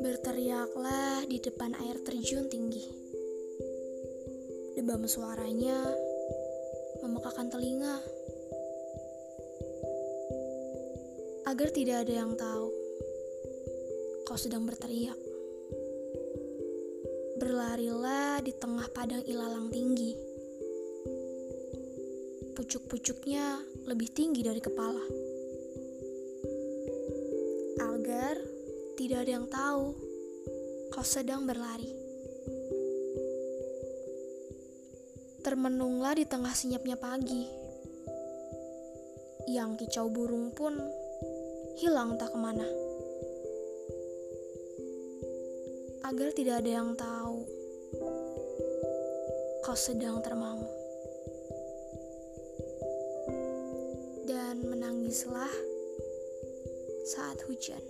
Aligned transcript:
Berteriaklah 0.00 1.28
di 1.28 1.36
depan 1.36 1.76
air 1.84 2.00
terjun 2.00 2.48
tinggi. 2.48 2.88
Debam 4.80 5.04
suaranya 5.04 5.76
memekakan 7.04 7.52
telinga. 7.52 8.00
Agar 11.44 11.68
tidak 11.76 12.08
ada 12.08 12.24
yang 12.24 12.32
tahu 12.40 12.72
kau 14.24 14.38
sedang 14.40 14.64
berteriak. 14.64 15.20
Berlarilah 17.36 18.40
di 18.40 18.56
tengah 18.56 18.88
padang 18.96 19.20
ilalang 19.28 19.68
tinggi. 19.68 20.39
Pucuk-pucuknya 22.60 23.56
lebih 23.88 24.12
tinggi 24.12 24.44
dari 24.44 24.60
kepala. 24.60 25.00
Agar 27.80 28.36
tidak 29.00 29.24
ada 29.24 29.32
yang 29.32 29.48
tahu 29.48 29.96
kau 30.92 31.00
sedang 31.00 31.48
berlari. 31.48 31.88
Termenunglah 35.40 36.20
di 36.20 36.28
tengah 36.28 36.52
senyapnya 36.52 37.00
pagi. 37.00 37.48
Yang 39.48 39.88
kicau 39.88 40.12
burung 40.12 40.52
pun 40.52 40.76
hilang 41.80 42.20
tak 42.20 42.28
ke 42.28 42.36
mana. 42.36 42.68
Agar 46.04 46.28
tidak 46.36 46.60
ada 46.60 46.70
yang 46.76 46.92
tahu 46.92 47.40
kau 49.64 49.72
sedang 49.80 50.20
termangu. 50.20 50.79
Dan 54.60 54.76
menangislah 54.76 55.48
saat 57.08 57.40
hujan. 57.48 57.80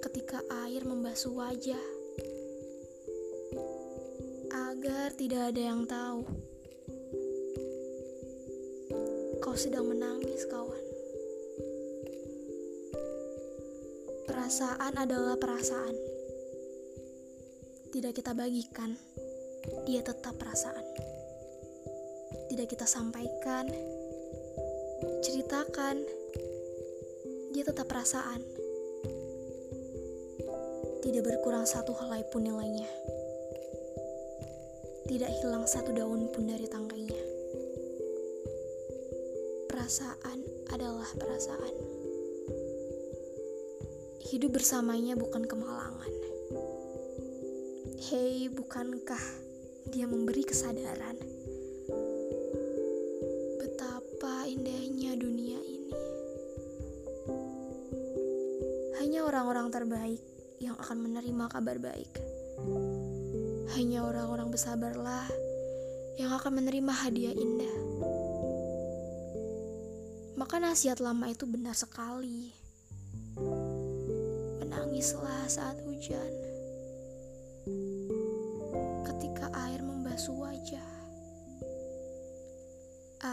Ketika 0.00 0.40
air 0.64 0.80
membasuh 0.80 1.36
wajah. 1.36 1.84
Agar 4.48 5.12
tidak 5.12 5.52
ada 5.52 5.60
yang 5.60 5.84
tahu. 5.84 6.24
Kau 9.44 9.52
sedang 9.60 9.92
menangis, 9.92 10.48
kawan. 10.48 10.84
Perasaan 14.24 15.04
adalah 15.04 15.36
perasaan. 15.36 15.96
Tidak 17.92 18.16
kita 18.16 18.32
bagikan, 18.32 18.96
dia 19.84 20.00
tetap 20.00 20.40
perasaan. 20.40 21.17
Tidak 22.48 22.64
kita 22.64 22.88
sampaikan, 22.88 23.68
ceritakan, 25.20 26.00
dia 27.52 27.60
tetap 27.60 27.84
perasaan. 27.92 28.40
Tidak 31.04 31.20
berkurang 31.20 31.68
satu 31.68 31.92
helai 32.00 32.24
pun 32.32 32.48
nilainya. 32.48 32.88
Tidak 35.04 35.28
hilang 35.28 35.68
satu 35.68 35.92
daun 35.92 36.32
pun 36.32 36.48
dari 36.48 36.64
tangkainya. 36.64 37.20
Perasaan 39.68 40.40
adalah 40.72 41.08
perasaan. 41.20 41.74
Hidup 44.24 44.56
bersamanya 44.56 45.20
bukan 45.20 45.44
kemalangan. 45.44 46.12
Hei, 48.08 48.48
bukankah 48.48 49.24
dia 49.92 50.08
memberi 50.08 50.44
kesadaran 50.44 51.16
indahnya 54.58 55.14
dunia 55.14 55.54
ini? 55.62 55.94
Hanya 58.98 59.22
orang-orang 59.22 59.70
terbaik 59.70 60.18
yang 60.58 60.74
akan 60.82 60.98
menerima 60.98 61.46
kabar 61.46 61.78
baik. 61.78 62.10
Hanya 63.78 64.02
orang-orang 64.02 64.50
bersabarlah 64.50 65.30
yang 66.18 66.34
akan 66.34 66.58
menerima 66.58 66.90
hadiah 66.90 67.30
indah. 67.38 67.78
Maka 70.34 70.58
nasihat 70.58 70.98
lama 70.98 71.30
itu 71.30 71.46
benar 71.46 71.78
sekali 71.78 72.50
menangislah 74.58 75.46
saat 75.46 75.78
hujan. 75.86 76.47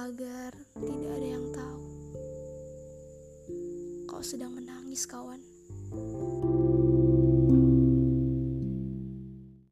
Agar 0.06 0.54
tidak 0.78 1.12
ada 1.18 1.28
yang 1.34 1.50
tahu. 1.50 1.82
Kau 4.06 4.22
sedang 4.22 4.54
menangis, 4.54 5.10
kawan. 5.10 5.42